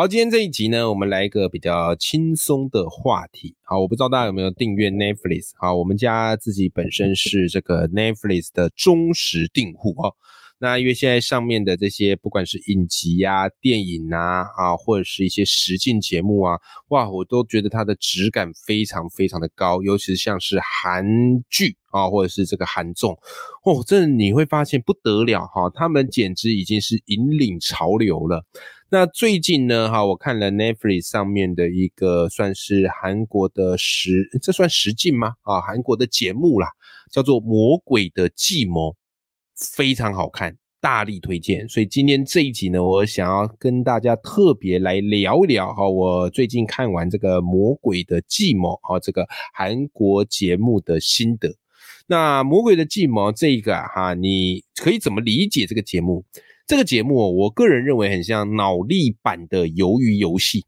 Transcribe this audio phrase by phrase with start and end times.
[0.00, 3.54] 好，今天这一集呢，我们来一个比较轻松的话题。
[3.62, 5.50] 好，我不知道大家有没有订阅 Netflix。
[5.58, 10.14] 好，我们家自己本身是这个 Netflix 的忠实订户哦。
[10.58, 21.04] 那因为现在上面的这些，不管是影集啊、电影啊，啊，或者是一些实境节目啊，哇，我都觉得它的质感非常非常的高，尤其是像是韩
[21.50, 23.12] 剧啊，或者是这个韩综，
[23.64, 28.46] 哦，真的你会发现不得了哈，他们简直已经是引领潮流了。
[28.92, 35.34] 那最近呢，哈，我看了 Netflix 上面的一个算是韩国的实，这算实境吗？
[35.42, 36.66] 啊，韩国的节目啦，
[37.08, 38.90] 叫做《魔鬼的计谋》。
[39.76, 41.68] 非常好看，大力推荐。
[41.68, 51.54] 所以今天这一集呢，我想要跟大家特别来聊一聊哈，我最近看完这个《魔鬼的计谋》哈，这个韩国节目的心得。
[52.08, 56.24] 那《魔鬼的计谋》这个哈，你可以怎么理解这个节目？
[56.70, 60.64] 这个节目，我个人认为很像脑力版的鱿鱼游戏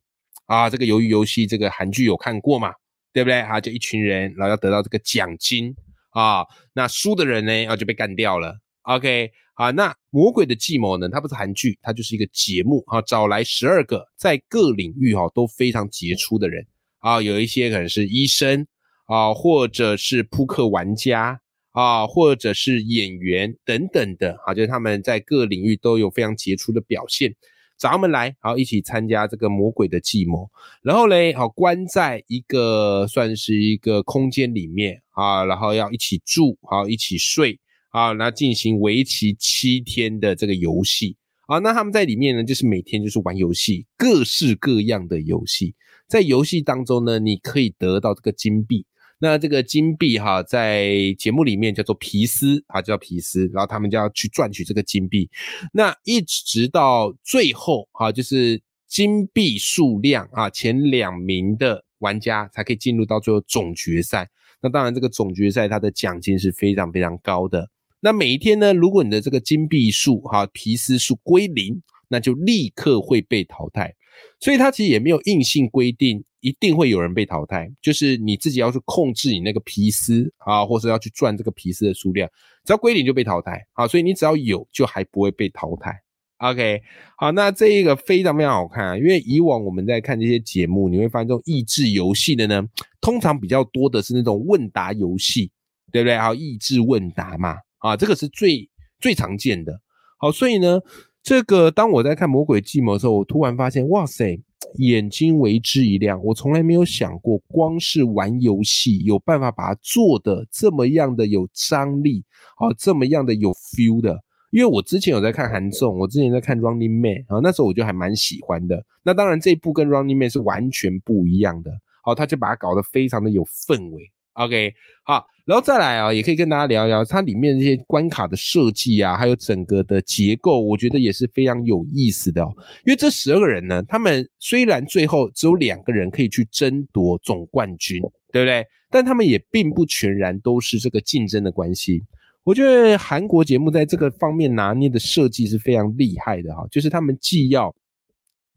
[0.46, 0.68] 啊。
[0.68, 2.72] 这个鱿鱼游戏，这个韩剧有看过嘛？
[3.12, 3.38] 对不对？
[3.38, 5.72] 啊，就一群人，然后要得到这个奖金
[6.10, 8.58] 啊，那输的人呢，啊就被干掉了。
[8.82, 11.08] OK，好，那魔鬼的计谋呢？
[11.08, 16.66] 它不是韩剧，它就是一个节目啊，找来十二个在各领域哈都非常杰出的人
[16.98, 18.66] 啊，有一些可能是医生
[19.06, 21.40] 啊，或者是扑克玩家
[21.72, 27.34] 啊，或者是演员等等的啊，就是他们在各领域都有非常杰出的表现，
[27.76, 30.50] 找他们来，好一起参加这个魔鬼的计谋，
[30.82, 37.58] 然后嘞，好关在一个算是一个空间里面啊，然后要一起住，好一起睡。
[37.90, 41.14] 啊，那进行为期七天的这个游戏
[41.46, 45.74] 啊，那他们在里面呢，就是每天就是玩游戏，各式各样的游戏。
[46.08, 48.86] 在游戏当中呢，你可以得到这个金币。
[49.24, 55.30] 那这个金币哈，在节目里面叫做皮斯啊，叫皮斯，然后他们就要去赚取这个金币。
[55.72, 64.28] 那一直到最后啊，就是金币数量啊，前两名的玩家才可以进入到最后总决赛。
[64.60, 67.70] 那当然，这个总决赛它的奖金是非常非常高的。
[68.00, 73.94] 那每一天呢，如果你的这个金币数哈皮斯数归零，那就立刻会被淘汰。
[74.40, 82.28] 所以它其实也没有硬性规定一定会有人被淘汰，就是你自己要去控制你那个皮丝啊，或者要去赚这个皮丝的数量，
[82.64, 83.86] 只要归零就被淘汰啊。
[83.86, 85.94] 所以你只要有，就还不会被淘汰。
[86.38, 86.82] OK，
[87.16, 92.66] 好，那这一个非常非常好看啊，因为以往我们在看这些节目，你会发现这种益智游戏的呢，
[93.00, 95.52] 通常比较多的是那种问答游戏，
[95.92, 96.18] 对不对？
[96.18, 97.56] 好，益智问答嘛。
[97.78, 98.68] 啊，这个是最
[98.98, 99.80] 最常见的。
[100.18, 100.80] 好，所以呢，
[101.22, 104.40] 这个当我在看《魔鬼计谋》的时候，我突然发现，哇塞，
[104.78, 106.20] 眼睛为之一亮。
[106.24, 112.24] 我从来没有想过，光是玩游戏有办法把它做的这么样的有张力，
[112.56, 114.20] 啊，这么样的有 feel 的。
[114.50, 118.84] 因为我之前有在看韩综，我之前在看《Running Man》，啊，那时候我就还蛮喜欢的。
[119.04, 121.70] 那当然，这一部跟《Running Man》是完全不一样的。
[122.02, 124.10] 好，他就把它搞得非常的有氛围。
[124.34, 124.74] OK，
[125.04, 125.24] 好。
[125.44, 132.54] 然后再来啊，也可以跟大家聊一聊它里面这些关卡的设计啊，还有整个的结构，我觉得也是非常有意思的哦。
[132.86, 138.00] 因为这十二个人呢，他们虽然最后只有两个人可以去争夺总冠军，
[138.32, 138.64] 对不对？
[138.88, 142.04] 但他们也并不全然都是这个竞争的关系。
[142.44, 147.74] 我觉得韩国节目在这个方面拿捏的设计是非常厉害的哈，就是他们既要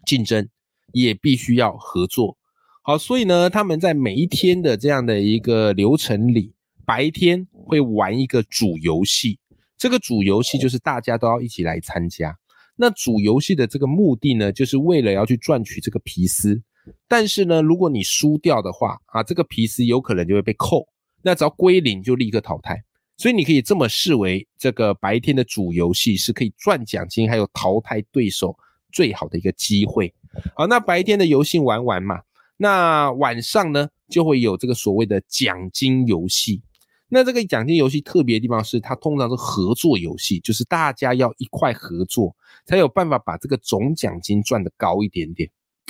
[0.06, 0.48] 竞争，
[0.94, 2.38] 也必须要合作。
[2.84, 6.54] 好，所以呢，他们在每一天的这样的一个流程里。
[6.86, 9.40] 白天会玩一个主游戏，
[9.78, 12.38] 这个主游戏就是大家都要一起来参加。
[12.76, 16.62] 那主游戏的这个目的呢，就是为了要去赚取这个皮斯。
[17.08, 20.88] 但是呢，如果你输掉的话啊，这个皮斯有可能就会被扣。
[21.22, 22.84] 那只要归零就立刻淘汰。
[23.18, 28.56] 所以你可以这么视为，这个白天的主游戏是可以赚奖金，还有淘汰对手
[28.92, 30.14] 最好的一个机会。
[30.54, 32.20] 好，那白天的游戏玩完嘛，
[32.58, 36.62] 那晚上呢就会有这个所谓的奖金游戏。
[37.16, 42.36] 那这个奖金游戏特别的地方是，它通常是合作游戏，就是大家要一块合作，
[42.66, 45.50] 才有办法把这个总奖金赚得高一点点。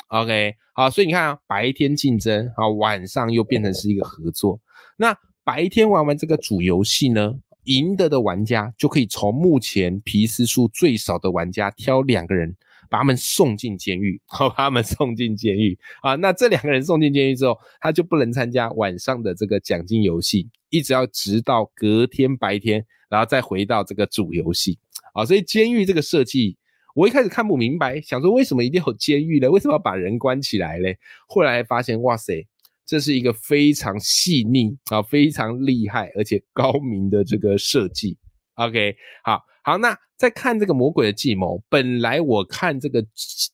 [0.10, 4.60] OK，好，所以你看啊，白天竞争，啊，晚上又变成是一个合作。
[4.98, 7.34] 那白天玩完这个主游戏呢，
[7.64, 12.56] 赢得的玩家就可以从目前皮斯数最少的玩家挑两个人，
[12.88, 16.14] 把他们送进监狱，好，把他们送进监狱啊。
[16.14, 24.78] 那这两个人送进监狱之后，他就不能参加晚上的这个奖金游戏，一直要直到隔天白天，然后再回到这个主游戏
[25.14, 25.24] 啊。
[25.24, 26.58] 所以监狱这个设计，
[26.94, 29.50] 我一开始看不明白，想说为什么一定有监狱呢？
[29.52, 30.98] 为什么要把人关起来嘞？
[31.28, 32.46] 后来发现，哇塞！
[32.86, 38.16] 这是一个非常细腻啊，非常厉害而且高明的这个设计。
[38.54, 43.04] OK，好好，那在看这个魔鬼的计谋，本来我看这个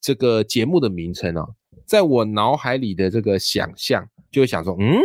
[0.02, 4.98] 这个节目的名称哦，在我脑海里的这个想象就会想说，嗯，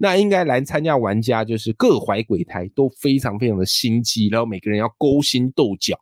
[0.00, 5.96] 那应该来参加玩家就是各怀鬼胎，都非常非常的心机，然后每个人要勾心斗角。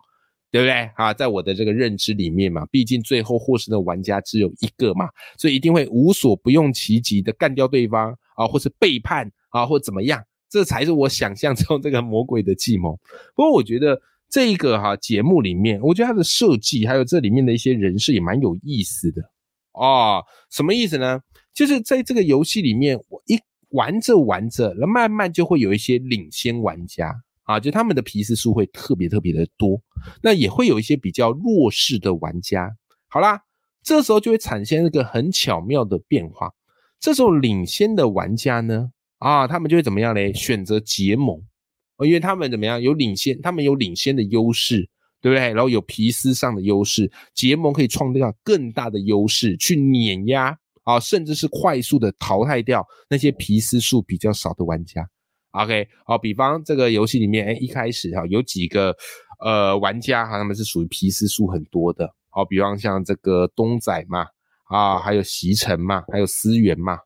[0.51, 1.13] 对不对啊？
[1.13, 5.07] 在我的这个认知里面嘛，毕竟最后获胜的玩家只有一个嘛，
[5.37, 12.99] 所以一定会无所不用其极的干掉对方啊，或是背叛啊，或怎么样，这才是我想象中这个魔鬼的计谋。
[13.35, 19.21] 不过我觉得这一个哈节目里面，我觉得它的设计还有这里面的一些人设也蛮有意思的
[19.75, 20.25] 哦。
[20.51, 21.21] 什么意思呢？
[21.53, 23.39] 就是在这个游戏里面，我一
[23.71, 27.23] 玩着玩着，那慢慢就会有一些领先玩家。
[27.45, 29.81] 啊，就他们的皮斯数会特别特别的多，
[30.23, 32.71] 那也会有一些比较弱势的玩家。
[33.07, 33.41] 好啦，
[33.83, 36.53] 这时候就会产生一个很巧妙的变化。
[37.01, 40.31] 这时候领先的玩家呢，啊，他们就会怎么样嘞？
[40.35, 41.43] 选择结盟，
[42.05, 42.83] 因为他们怎么样？
[42.83, 44.87] 有领先，他们有领先的优势，
[45.23, 45.49] 对不对？
[45.55, 50.59] 然后有皮斯上的优势，结盟可以创造更大的优势，去碾压
[50.89, 55.07] 啊，甚至是快速的淘汰掉那些皮斯数比较少的玩家。
[55.51, 58.97] OK，好，比方这个游戏里面，哎，一开始哈有几个
[59.45, 64.25] 呃玩家哈，他们是属于皮斯数很多的，好，比方像这个东仔嘛，
[64.65, 66.99] 啊，还有席城嘛，还有思源嘛，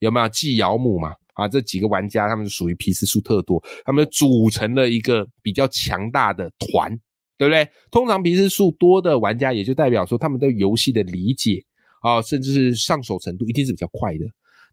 [0.00, 1.14] 有没有季尧母嘛？
[1.34, 6.90] 啊，这几个玩家他们是属于皮斯数特多，他们组成了一个比较强大的团，
[7.36, 7.68] 对不对？
[7.92, 11.64] 通常皮斯数多的玩家，也就代表说他们对游戏的理解
[12.02, 14.24] 啊，甚至是上手程度一定是比较快的。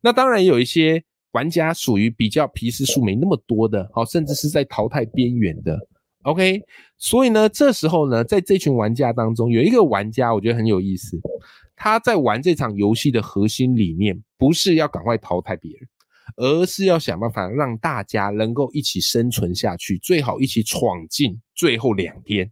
[0.01, 1.03] 那当然有一些。
[1.31, 5.77] 玩家属于比较皮实数没那么多的，好，甚至是在淘汰边缘的。
[6.23, 6.61] OK，
[6.97, 11.19] 所以呢，这时候呢，在这群玩家当中，有一个玩家我觉得很有意思，
[11.75, 15.89] 他在玩这场游戏的核心理念不是要赶快淘汰别人，
[16.37, 22.49] 而是要想办法让大家能够一起生存下去，最好一起闯进最后两天。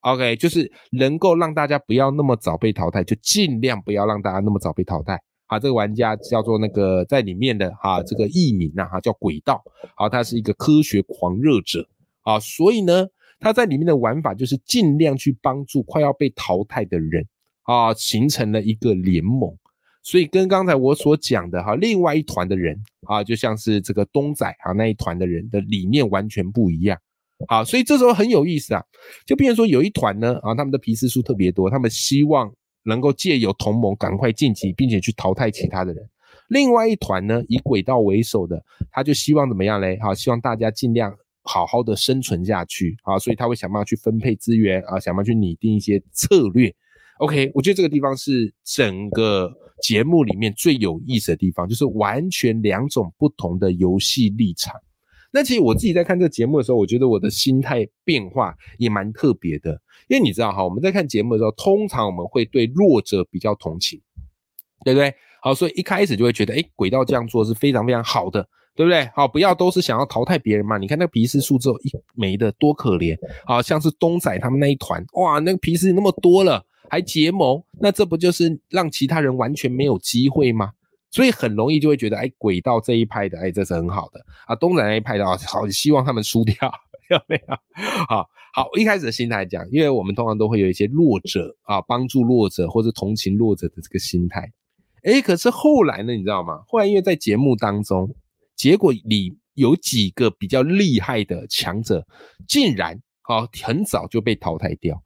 [0.00, 5.20] OK，就是能够让大家不要那么早被淘汰，就尽量不要让大家那么早被淘汰。
[5.46, 9.62] 啊，这个玩家叫做那个在里面的哈，这个艺名呐哈叫轨道，
[9.96, 11.88] 好，他是一个科学狂热者。
[12.22, 13.06] 啊，所以呢，
[13.40, 17.26] 他在里面的玩法就是尽量去帮助快要被淘汰的人
[17.62, 19.56] 啊，形成了一个联盟，
[20.02, 26.98] 所以跟刚才我所讲的哈，另外一团的人啊，就像是这个东仔啊那一团的人的理念完全不一样，
[27.46, 28.82] 好，所以这时候很有意思啊，
[29.26, 32.52] 就变成说有一团呢啊，他们的皮斯数特别多，他们希望。
[32.84, 36.08] 能够借由同盟赶快晋级，并且去淘汰其他的人。
[36.48, 39.98] 另外一团呢，以轨道为首的，他就希望怎么样嘞？
[40.00, 42.96] 好，希望大家尽量好好的生存下去。
[43.02, 46.74] 啊，所以他会想办法去分配资源啊，想办法去拟定一些策略。
[47.18, 49.52] OK，我觉得这个地方是整个
[49.82, 54.72] 节目里面最有意思的地方，就是完全两种不同的游戏立场。
[55.30, 64.00] 那其实我自己在看这个节目的时候，我觉得我的心态变化也蛮特别的，因为你知道哈，我们在看节目的时候，通常我们会对弱者比较同情，
[64.84, 65.14] 对不对？
[65.40, 69.08] 好，所以一开始就会觉得，哎，轨道这样做是非常非常好的，对不对？
[69.14, 70.78] 好，不要都是想要淘汰别人嘛。
[70.78, 80.72] 你看那个皮斯数之后一没的多可怜，好像是东仔他们那一团，哇，那个皮斯那么多了，还结盟，那这不就是让其他人完全没有机会吗？
[81.10, 84.54] 所以很容易就会觉得，哎，轨道这一派的，哎，这是很好的啊。
[84.54, 86.54] 东南那一派的啊，好希望他们输掉，
[87.10, 87.56] 有没有？
[88.08, 94.52] 好好，一开始的心态讲，因为我们通常都会有一些弱者啊，帮助弱者或者同情弱者的这个心态。
[95.02, 96.62] 哎，可是后来呢，你知道吗？
[96.66, 98.14] 后来因为在节目当中，
[98.56, 102.06] 结果里有几个比较厉害的强者，
[102.46, 103.00] 竟然。
[103.28, 104.98] 好，很早就被淘汰掉，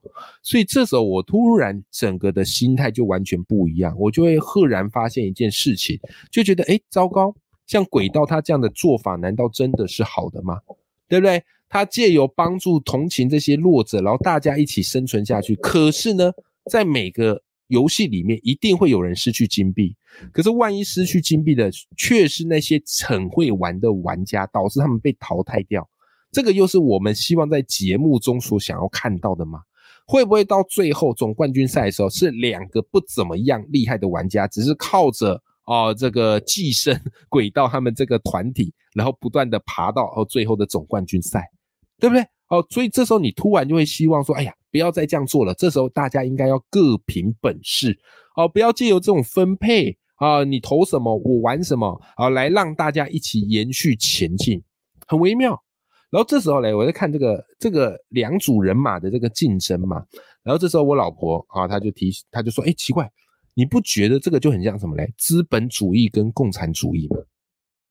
[0.45, 5.99] 所以这时候我突然整个的心态就完全不一样，我就会赫然发现一件事情，
[6.31, 7.35] 就觉得哎，糟糕，
[7.67, 10.61] 像轨道他这样的做法，难道真的是好的吗？
[11.09, 11.43] 对不对？
[11.69, 15.57] 他借由帮助同情这些弱者，然后大家一起生存下去。
[15.57, 16.31] 可是呢，
[16.71, 19.97] 在每个游戏里面，一定会有人失去金币。
[20.33, 25.89] 可是万一失去金币的，却是那些很会玩的玩家，导致他们被淘汰掉。
[26.33, 29.61] 这个又是我们希望在节目中所想要看到的吗？
[30.05, 36.99] 会不会到最后总冠军赛的时候，是两个不怎么样厉害的玩家，只是靠着哦这个寄生
[37.29, 41.49] 轨道他们这个团体，然后不断的爬到哦最后的总冠军赛，
[42.01, 42.25] 对不对？
[42.49, 45.55] 哦，所以这时候你突然就会希望说，哎呀，不要再这样做了。
[45.55, 47.97] 这时候大家应该要各凭本事，
[48.37, 54.63] 哦，不要借由这种分配啊，你投什么我玩什么啊，来让大家一起延续前进，
[55.07, 55.63] 很微妙。
[56.13, 60.05] 然后这时候嘞，我在看这个这个两组人马的这个竞争嘛。
[60.43, 63.11] 然后这时候我老婆啊，她就提，她就说：“哎，奇怪，
[63.55, 65.11] 你不觉得这个就很像什么嘞？
[65.17, 67.17] 资本主义跟共产主义吗？”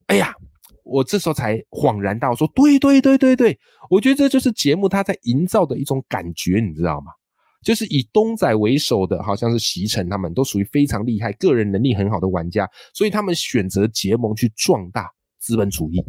[0.05, 0.35] 哎呀，
[0.83, 3.57] 我这时候才恍然大悟，说：“对对对对对，
[3.89, 7.11] 我觉得这就是节目它在营造的一种感觉，你知道吗？
[7.63, 15.09] 就是以东仔为首的，好像是席城他们都属于非常厉害、个人能力很好的玩家，所以他们选择结盟去壮大
[15.39, 16.03] 资本主义。”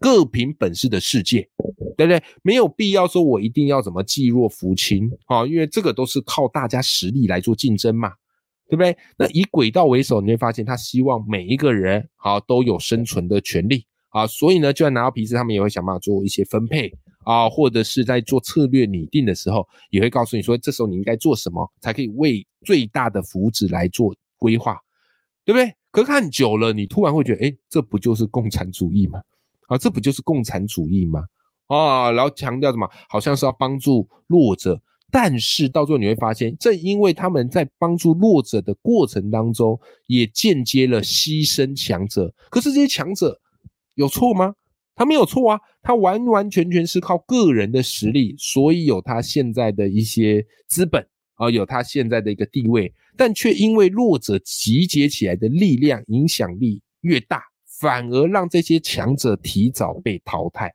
[0.00, 1.48] 各凭本事的世界，
[1.96, 2.22] 对不对？
[2.42, 8.10] 没有必要说我一定要怎么济弱扶倾啊，因为这个都是靠大家实力来做竞争嘛，
[8.68, 8.96] 对不对？
[9.16, 16.92] 那以轨道为首，你会发现他希望每一个人好都有生存的权利啊，所以呢，就算拿到皮子，他们也会想办法做一些分配
[17.24, 24.78] 啊，或者是在做策略拟定的时候，也会告诉你说，这时候你应该做什么，才可以为最大的福祉来做规划，
[25.44, 25.74] 对不对？
[25.90, 29.20] 可看久了，你突然会觉得，哎，这不就是共产主义吗？
[29.68, 31.24] 啊，这不就是共产主义吗？
[31.66, 32.88] 啊，然后强调什么？
[33.08, 34.80] 好像是要帮助弱者，
[35.10, 42.34] 但是到最后你会发现，正因为他们在帮助弱者的过程当中，也间接了牺牲强者。
[42.50, 43.40] 可是这些强者
[43.94, 44.54] 有错吗？
[44.94, 51.04] 他没有错啊，他完完全全是靠个人的实力，所以有他现在的一些资本
[51.34, 57.42] 啊，有他现在的一个地位，但却因为弱者集结起来的力量影响力越大。
[57.80, 60.72] 反而让这些强者提早被淘汰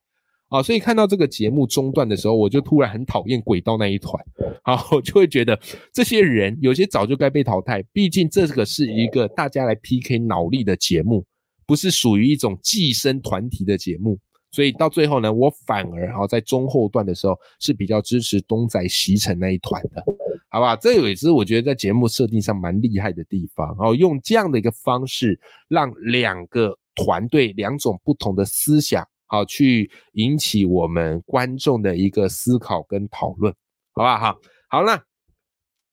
[0.49, 0.61] 啊！
[0.61, 4.21] 所以看到这个节目中断的时候，我就突然很讨厌轨道那一团
[4.63, 4.77] 啊！
[4.91, 5.57] 我就会觉得
[5.93, 7.81] 这些人有些早就该被淘汰。
[7.93, 11.23] 毕竟这个是一个大家来 PK 脑力的节目，
[11.65, 14.19] 不是属于一种寄生团体的节目。
[14.51, 20.03] 所以到最后呢，我反而哈在中后段的时候是比较支持东仔西城那一团的，
[20.49, 20.75] 好吧？
[20.75, 25.39] 这也是我觉得在节目设定上蛮厉害的地方哦，用这样的一个方式
[25.69, 26.77] 让两个。
[26.99, 33.53] 团队两种不同的思想，好去引起我们观众的一个思考跟讨论，
[33.93, 34.17] 好不好？
[34.17, 35.01] 好，好那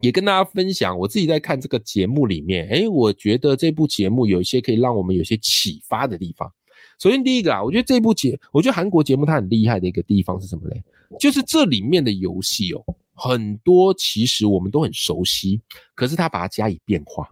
[0.01, 6.53] 也跟大家分享，我自己在看这个节目里面，哎，我觉得这部节目有一些可以让我们有些启发的地方。
[6.99, 10.83] 首先第一个啊，我觉得这部节，我觉得韩国节目它很厉害的一个地方是什么嘞？
[11.21, 12.83] 就是这里面的游戏哦，
[13.15, 15.61] 很多其实我们都很熟悉，
[15.95, 17.29] 可是它把它加以变化。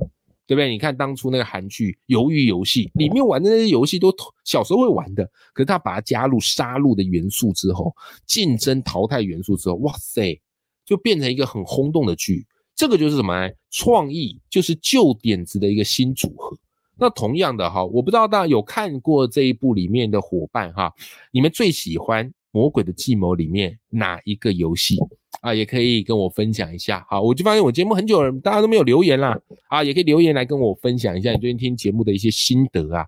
[0.47, 0.71] 对不对？
[0.71, 5.25] 你看当初那个韩剧《鱿鱼游戏》里面玩的那些游戏，都小时候会玩的。
[5.53, 7.95] 可是他把它加入杀戮的元素之后，
[8.27, 10.41] 竞争淘汰元素之后，哇塞，
[10.85, 12.47] 就变成一个很轰动的剧。
[12.77, 13.51] 这个就是什么？
[13.71, 16.57] 创意，就是旧点子的一个新组合。
[16.97, 20.93] 那同样的哈，我不知道大家有看过这一部里面的伙伴哈，
[21.31, 22.33] 你们最喜欢？
[22.55, 24.97] 魔鬼的计谋里面哪一个游戏
[25.41, 25.53] 啊？
[25.53, 27.05] 也可以跟我分享一下。
[27.11, 29.37] 好，我就发现我节目很久了，大家都没有留言啦。
[29.67, 33.05] 啊，也可以留言来跟我分享一下你最近听节目的一些心得啊。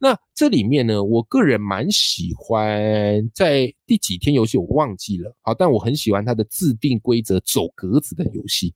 [0.00, 5.36] 那这里面呢，我个人蛮喜欢在第几天游戏我忘记了。
[5.42, 8.72] 好，但我很喜欢它的自定规则走格子的游戏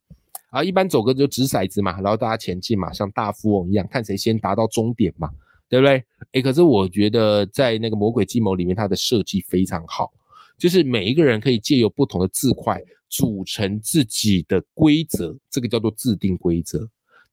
[0.51, 0.63] 啊。
[0.63, 5.31] 一般走格子就掷骰子嘛，然后大家前进嘛，像大富翁一样，看谁先达到终点嘛。
[5.71, 6.03] 对不对？
[6.33, 10.11] 哎，可是我觉得在那个魔鬼计谋里面，它的设计非常好，
[10.57, 12.77] 就是每一个人可以借由不同的字块
[13.09, 16.85] 组成自己的规则，这个叫做制定规则。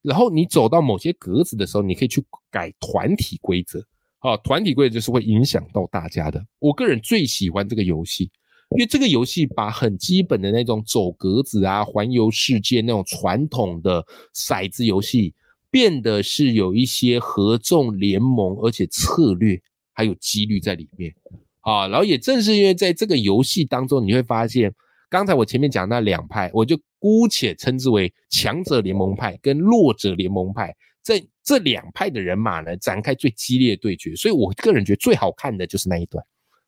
[0.03, 3.85] 然后你走到某些格子的时候，你可以去改团体规则。
[4.21, 6.41] 好，团体规则是会影响到大家的。
[6.61, 8.31] 我个人最喜欢这个游戏，
[8.71, 15.35] 因为这个游戏把很基本的那种走格子啊、环游世界那种传统的骰子游戏。
[15.71, 19.61] 变得是有一些合纵联盟，而且策略
[19.93, 21.15] 还有几率在里面
[21.61, 21.89] 啊。
[21.89, 24.73] 然后也正是因为在这个游戏当中，你会发现，
[25.11, 34.15] 刚才我前面讲那两派，我就姑且称之为强者联盟派跟弱者联盟派，在这两派的人马呢展开最激烈的对决。
[34.17, 36.25] 所以我个人觉得最好看的就是那一段，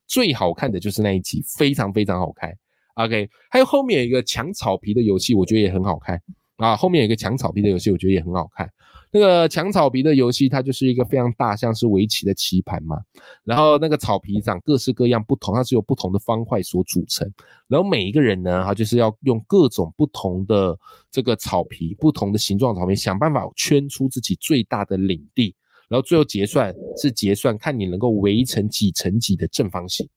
[0.06, 2.52] 最好看的就是那一集，非常非常好看。
[2.94, 6.20] OK，还有后面有一个抢草皮的游戏，我觉得也很好看。
[6.56, 8.70] 啊，后面有一个抢草皮的游戏，我觉得也很好看。
[9.12, 12.96] 那个抢草皮的游戏，它就是一个非常大，像是围棋的棋盘嘛。
[13.44, 17.30] 然后那个草皮上各式各样不同，它是由不同的方块所组成。
[17.66, 20.78] 然后每一个人呢，他就是要用各种不同的
[21.10, 25.54] 这个草皮，不同的形状草皮，想办法圈出自己最大的领地。
[25.88, 30.08] 然后最后结算是结算，看你能够围成几乘几的正方形。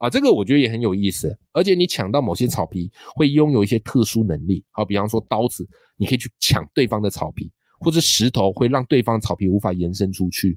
[0.00, 7.48] 啊，这个我觉得也很有意思，而且你抢到某些草皮会拥有一些特殊能力，好，比方说刀子，你可以去抢对方的草皮，
[7.80, 10.56] 或者石头会让对方草皮无法延伸出去，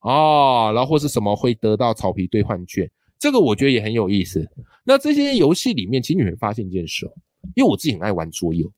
[0.00, 4.46] 啊，然后或是什么会得到草皮兑换券，这个我觉得也很有意思。
[4.84, 7.06] 那这些游戏里面，其实你会发现一件事，
[7.54, 8.70] 因为我自己很爱玩桌游，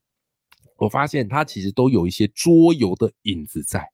[0.76, 3.84] 我发现它其实都有一些桌游的影子在。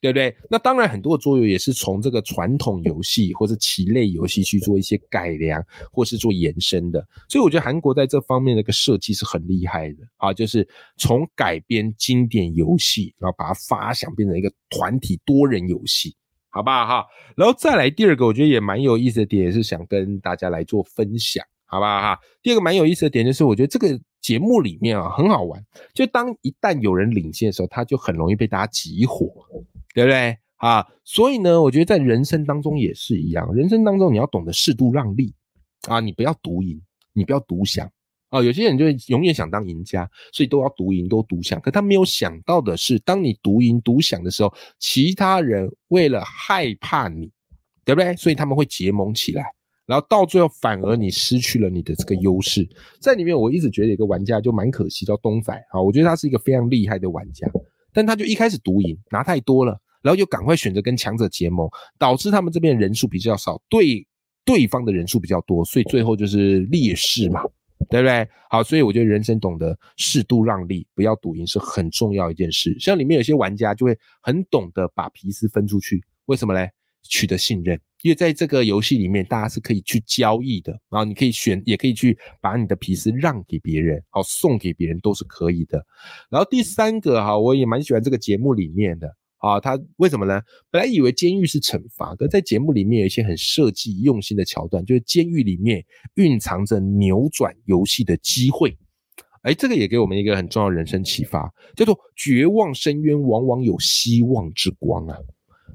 [0.00, 0.34] 对不对？
[0.48, 7.06] 那当然，很多的桌游也是从这个传统游戏或者棋类游戏去做一些改良，或是做延伸的。
[7.28, 10.66] 所以我觉得韩国在这方面的一个设计是很厉害的啊，就是
[10.96, 16.16] 从改编经典游戏，然后把它发想变成一个团体多人游戏，
[16.48, 17.06] 好不好哈？
[17.36, 22.18] 然后再来第二个，我觉得也蛮有意思的点，也是想跟大家来做分享，好不好哈？
[22.42, 29.32] 第二个蛮有意思的点就是，我觉得这个节目里面啊很好玩，就当一旦有人领先的时候，他就很容易被大家集火。
[29.92, 30.86] 对不对啊？
[31.02, 33.52] 所以呢，我觉得在人生当中也是一样。
[33.52, 35.34] 人生当中你要懂得适度让利
[35.88, 36.80] 啊，你不要独赢，
[37.12, 37.90] 你不要独享
[38.28, 38.40] 啊。
[38.40, 41.60] 有些人就永远想当赢家，所以都要独赢，都独享。
[41.60, 47.32] 可他没有想到的是，当你独赢独享的时候，其他人为了害怕你，
[47.84, 48.14] 对不对？
[48.14, 49.44] 所以他们会结盟起来，
[49.90, 52.64] 然后到最后反而你失去了你的这个优势。
[53.00, 55.82] 在里面，我一直觉得一个玩家就蛮可惜，叫东仔啊。
[55.82, 57.44] 我觉得他是一个非常厉害的玩家。
[57.92, 61.68] 但他就一开始独赢拿太多了，然后就赶快选择跟强者结盟，
[61.98, 64.06] 导致他们这边人数比较少，对
[64.44, 67.42] 对方的人数比较多，所以最后就是劣势嘛，
[67.88, 68.28] 对不对？
[68.48, 72.76] 好，所以我觉得人生懂得适度让利，不要赌赢是很重要一件事。
[72.78, 76.70] 像里面有些玩家就会很懂得把皮斯分出去，为什么嘞？
[77.02, 77.76] 取得信任。
[78.02, 85.84] 因为在这个游戏里面，大家是可以去交易的，然后你可以选，也可以去把你的皮斯让给别人，好送给别人都是可以的。
[86.30, 90.40] 然后第三个哈，我也蛮喜欢这个节目里面的啊，他为什么呢？
[90.70, 98.76] 本来以为监狱是惩罚，可在节目里面有一些很设计用心的桥段，就是监狱里面蕴藏着扭转游戏的机会。
[99.42, 105.16] 哎，这个也给我们一个很重要的人生启发，叫做绝望深渊往往有希望之光啊。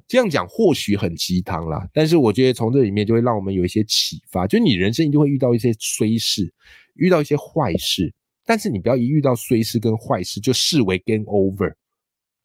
[0.07, 6.53] 这样讲或许很鸡汤啦，但是我觉得从这里面就会让我们有一些启发，就你人生一定会遇到一些衰事，
[6.93, 8.13] 遇到一些坏事，
[8.45, 11.73] 但是你不要一遇到衰事跟坏事就视为 game over，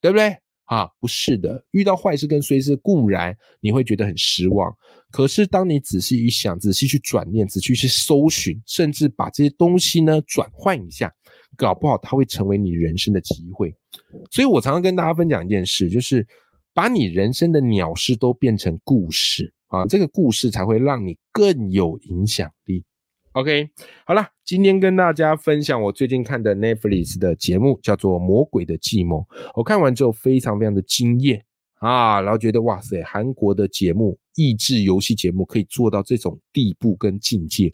[0.00, 0.35] 对不对？
[0.64, 4.75] 啊，不是的，遇到坏事跟衰事固然你会觉得很失望，
[5.11, 11.13] 可是当你仔细一想，仔细去转念，仔细去搜寻，甚至把这些东西呢转换一下，
[11.58, 13.75] 搞不好它会成为你人生的机会。
[14.30, 16.26] 所以我常常跟大家分享一件事，就是。
[16.73, 22.85] 把你人生的鸟事都变成故事啊，这个故事才会让你更有影响力。
[23.33, 23.71] OK，
[24.04, 29.19] 好了，今天跟大家分享我最近看的 Netflix 的节目，叫做《魔鬼的计谋》。
[29.54, 31.45] 我看完之后非常非常的惊艳
[31.80, 37.73] 啊，然后觉得哇塞，韩国的节目益智游戏节目可以做到这种地步跟境界。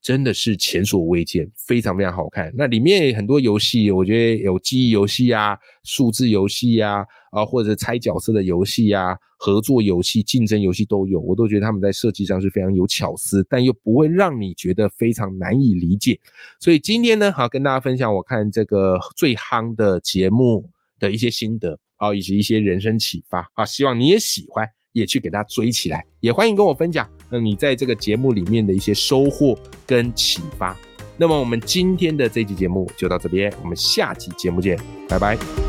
[0.00, 2.52] 真的是前所未见，非常非常好看。
[2.56, 11.20] 那里面很多游戏，我觉得有记忆游戏啊、数字游戏啊，啊或者猜角色的游戏啊、合作游戏、竞争游戏都有。
[11.20, 16.18] 我都觉得他们在设计上是非常有巧思，但又不会让你觉得非常难以理解。
[16.60, 24.68] 所以今天呢，好跟大家分享我看这个最夯的节目的一些心得啊，以及一些人生启发啊，希望你也喜欢。
[24.98, 30.76] 也去给大家追起来，也欢迎跟我分享，那你在这个节目里面的一些收获跟启发。
[31.16, 35.67] 那么我们今天的这期节目就到这边，我们下期节目见，拜拜。